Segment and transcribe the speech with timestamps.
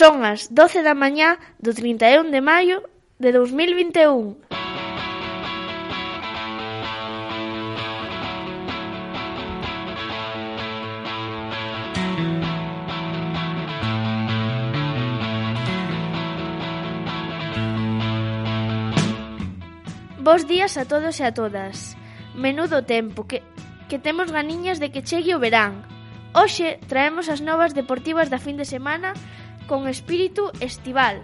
[0.00, 2.88] Son as doce da mañá do trinta e un de maio
[3.20, 4.32] de dous mil vinte e un.
[20.16, 21.92] Bos días a todos e a todas.
[22.32, 23.44] Menudo tempo que,
[23.92, 25.84] que temos ganiñas de que chegue o verán.
[26.32, 29.12] Hoxe traemos as novas deportivas da fin de semana
[29.70, 31.22] con espírito estival.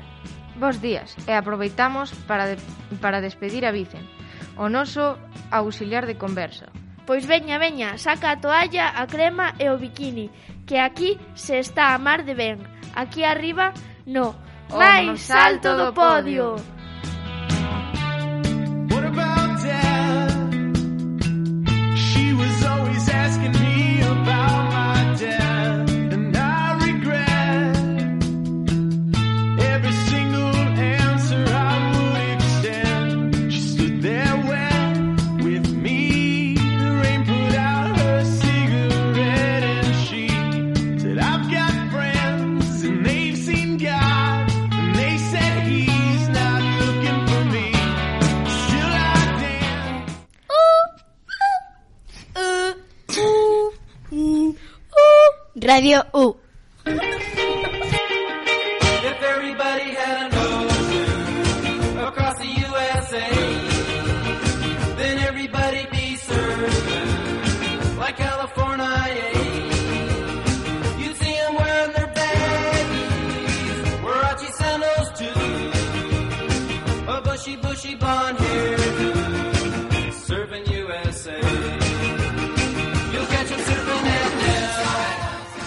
[0.55, 2.57] Bos días e aproveitamos para, de,
[3.03, 4.07] para despedir a Vicen,
[4.55, 5.19] o noso
[5.51, 6.71] auxiliar de conversa.
[7.11, 10.31] Pois veña, veña, saca a toalla, a crema e o bikini,
[10.63, 12.63] que aquí se está a mar de ben.
[12.95, 13.75] Aquí arriba,
[14.07, 14.39] no.
[14.71, 16.55] O máis alto do podio.
[55.67, 56.37] Radio U.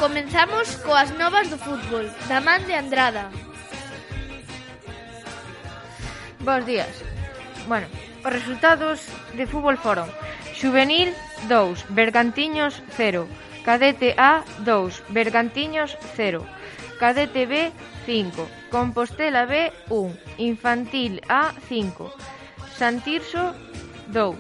[0.10, 3.30] Comenzamos coas novas do fútbol, da man de Andrada.
[6.42, 6.90] Bos días.
[7.70, 7.86] Bueno,
[8.26, 9.06] os resultados
[9.38, 10.10] de fútbol foron
[10.58, 11.14] Xuvenil
[11.46, 13.30] 2, Bergantiños 0,
[13.62, 16.42] Cadete A 2, Bergantiños 0,
[16.98, 17.70] Cadete B
[18.10, 22.10] 5, Compostela B 1, Infantil A 5,
[22.74, 23.54] Santirso
[24.10, 24.34] 2,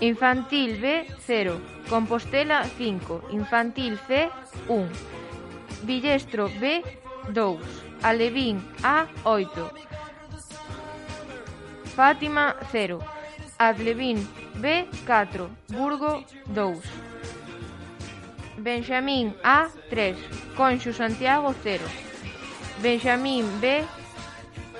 [0.00, 4.28] Infantil B 0, Compostela 5, Infantil C
[4.68, 4.88] 1,
[5.84, 6.82] Villestro B
[7.28, 7.60] 2,
[8.02, 9.70] Alevín A 8,
[11.94, 12.98] Fátima 0,
[13.58, 16.78] Adlevín B 4, Burgo 2,
[18.58, 20.16] Benxamín A 3,
[20.56, 21.84] Conxo Santiago 0,
[22.82, 23.84] Benxamín B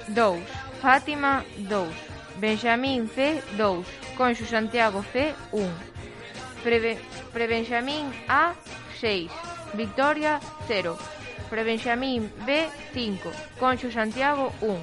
[0.09, 0.41] 2,
[0.83, 2.14] Fátima 2.
[2.39, 3.87] Benxamín C, 2.
[4.17, 5.69] Conxo Santiago C, 1.
[6.63, 6.99] Prebe,
[7.33, 8.55] Prebenxamín A,
[9.01, 9.31] 6.
[9.75, 10.97] Victoria, 0.
[11.51, 13.31] Prebenxamín B, 5.
[13.59, 14.81] Conxo Santiago, 1.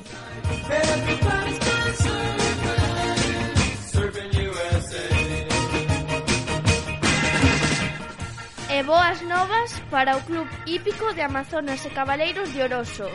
[8.69, 13.09] E boas novas para o Club Hípico de Amazonas e Cabaleiros de Oroso.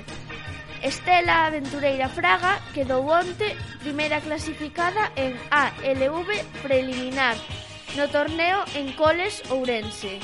[0.83, 6.29] Estela Aventureira Fraga quedou onte primeira clasificada en ALV
[6.63, 7.37] preliminar
[7.97, 10.21] no torneo en Coles Ourense.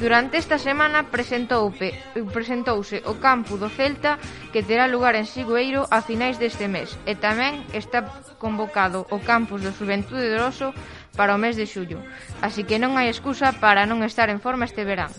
[0.00, 1.92] Durante esta semana presentouse
[3.04, 4.16] o campo do Celta
[4.48, 8.08] que terá lugar en Sigüeiro a finais deste mes e tamén está
[8.40, 10.72] convocado o campus do Xuventude de Oroso
[11.20, 12.00] para o mes de xullo.
[12.40, 15.12] Así que non hai excusa para non estar en forma este verán.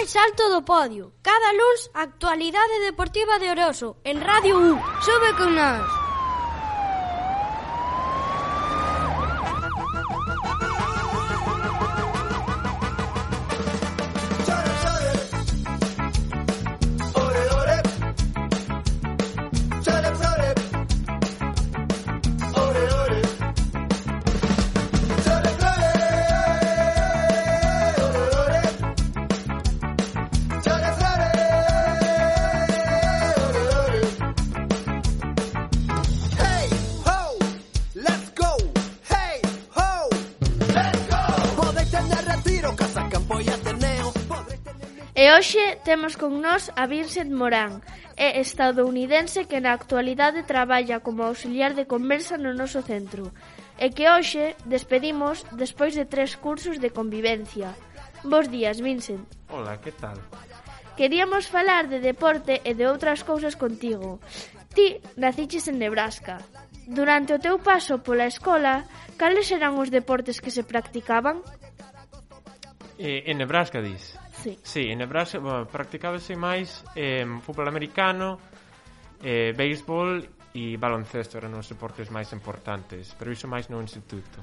[0.00, 1.12] máis alto do podio.
[1.20, 4.80] Cada luns, actualidade deportiva de Oroso, en Radio U.
[5.04, 5.99] Sube con nós.
[45.20, 47.84] E hoxe temos con nós a Vincent Morán,
[48.16, 53.28] é estadounidense que na actualidade traballa como auxiliar de conversa no noso centro
[53.76, 57.76] e que hoxe despedimos despois de tres cursos de convivencia.
[58.24, 59.28] Bos días, Vincent.
[59.52, 60.16] Hola, que tal?
[60.96, 64.24] Queríamos falar de deporte e de outras cousas contigo.
[64.72, 66.40] Ti naciches en Nebraska.
[66.88, 68.88] Durante o teu paso pola escola,
[69.20, 71.44] cales eran os deportes que se practicaban?
[72.96, 74.19] Eh, en Nebraska, dis?
[74.40, 78.40] Sí, sí en Nebraska bueno, practicábase máis eh, fútbol americano,
[79.20, 80.24] eh, béisbol
[80.56, 84.40] e baloncesto eran os deportes máis importantes, pero iso máis no instituto.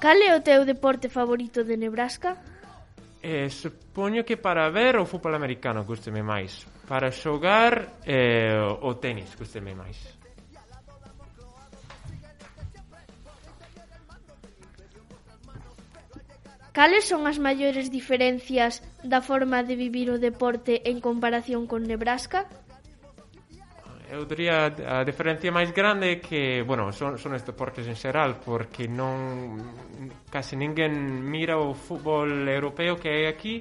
[0.00, 2.38] Cal é o teu deporte favorito de Nebraska?
[3.20, 6.64] Eh, supoño que para ver o fútbol americano gusteme máis.
[6.88, 10.19] Para xogar eh, o tenis gusteme máis.
[16.80, 22.48] Cales son as maiores diferencias da forma de vivir o deporte en comparación con Nebraska?
[24.08, 28.40] eu diría a diferencia máis grande é que, bueno, son, son os deportes en xeral,
[28.40, 29.60] porque non
[30.32, 33.60] case ninguén mira o fútbol europeo que hai aquí,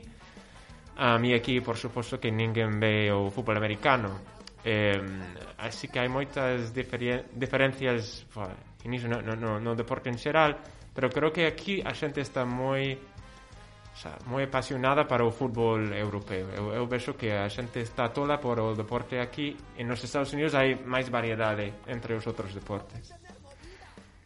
[0.96, 4.16] a mí aquí, por suposto, que ninguén ve o fútbol americano.
[4.64, 4.96] Eh,
[5.60, 8.24] así que hai moitas diferen diferencias
[8.80, 12.20] en iso, no, no, no, no deporte en xeral, Pero creo que aquí a xente
[12.20, 16.52] está moi o sea, moi apasionada para o fútbol europeo.
[16.52, 20.36] Eu, eu vexo que a xente está tola por o deporte aquí e nos Estados
[20.36, 23.16] Unidos hai máis variedade entre os outros deportes.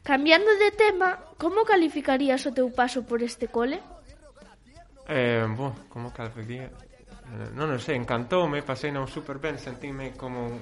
[0.02, 3.78] Cambiando de tema, como calificarías o teu paso por este cole?
[5.06, 6.74] Eh, bo, eh, como calificaría?
[7.54, 10.58] Non, o sei, encantoume, pasei non super ben, sentime como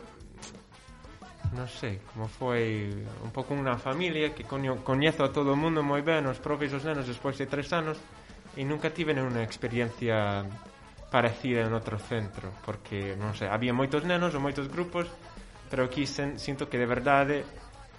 [1.51, 2.87] non sei, como foi
[3.19, 6.87] un pouco unha familia que coñezo a todo o mundo moi ben, os profes os
[6.87, 7.99] nenos despois de tres anos,
[8.55, 10.47] e nunca tive unha experiencia
[11.11, 15.11] parecida en outro centro, porque, non sei, había moitos nenos ou moitos grupos,
[15.67, 17.43] pero aquí sen, sinto que de verdade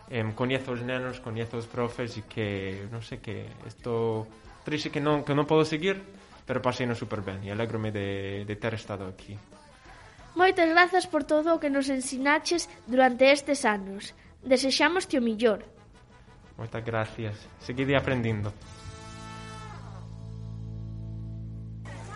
[0.08, 4.28] em, coñezo os nenos, coñezo os profes e que, non sei, que estou
[4.64, 6.00] triste que non, que non podo seguir,
[6.48, 9.36] pero pasei no super ben e alegrome de, de ter estado aquí.
[10.34, 14.16] Moitas grazas por todo o que nos ensinaches durante estes anos.
[14.42, 15.60] Desexamos o millor.
[16.56, 17.36] Moitas gracias.
[17.60, 18.52] Seguide aprendindo.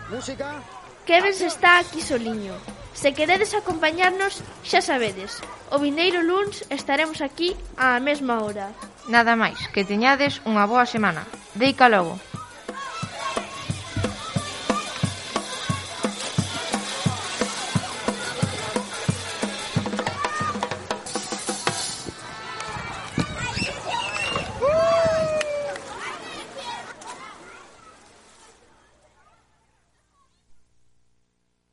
[0.09, 0.63] Música.
[1.05, 2.53] Kevens está aquí soliño.
[2.93, 5.39] Se queredes acompañarnos, xa sabedes.
[5.69, 8.73] O vindeiro luns estaremos aquí á mesma hora.
[9.07, 11.23] Nada máis, que teñades unha boa semana.
[11.55, 12.19] Deica logo.